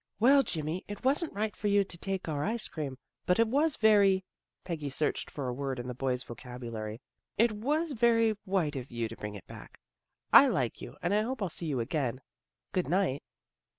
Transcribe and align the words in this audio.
"Well, 0.19 0.41
Jimmy, 0.41 0.83
it 0.87 1.03
wasn't 1.03 1.31
right 1.31 1.55
for 1.55 1.67
you 1.67 1.83
to 1.83 1.95
take 1.99 2.27
our 2.27 2.43
ice 2.43 2.67
cream, 2.67 2.97
but 3.27 3.37
it 3.37 3.47
was 3.47 3.75
very' 3.77 4.25
Peggy 4.65 4.89
searched 4.89 5.29
for 5.29 5.47
a 5.47 5.53
word 5.53 5.77
in 5.77 5.87
the 5.87 5.93
boy's 5.93 6.23
vocabulary" 6.23 6.99
It 7.45 7.51
was 7.51 7.91
very 7.91 8.31
white 8.43 8.75
of 8.75 8.89
you 8.89 9.07
to 9.07 9.15
bring 9.17 9.35
it 9.35 9.45
back. 9.45 9.77
I 10.33 10.47
like 10.47 10.81
you 10.81 10.97
and 11.03 11.13
I 11.13 11.21
hope 11.21 11.43
I'll 11.43 11.49
see 11.49 11.67
you 11.67 11.79
again. 11.79 12.19
Good 12.71 12.89
night." 12.89 13.21